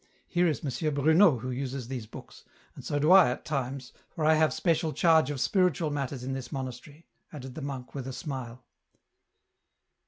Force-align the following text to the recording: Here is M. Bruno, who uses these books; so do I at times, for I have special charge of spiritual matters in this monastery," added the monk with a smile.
Here 0.27 0.47
is 0.47 0.65
M. 0.65 0.95
Bruno, 0.95 1.37
who 1.37 1.51
uses 1.51 1.87
these 1.87 2.07
books; 2.07 2.43
so 2.79 2.97
do 2.97 3.11
I 3.11 3.29
at 3.29 3.45
times, 3.45 3.93
for 4.09 4.25
I 4.25 4.33
have 4.33 4.51
special 4.51 4.93
charge 4.93 5.29
of 5.29 5.39
spiritual 5.39 5.91
matters 5.91 6.23
in 6.23 6.33
this 6.33 6.51
monastery," 6.51 7.05
added 7.31 7.53
the 7.53 7.61
monk 7.61 7.93
with 7.93 8.07
a 8.07 8.13
smile. 8.13 8.65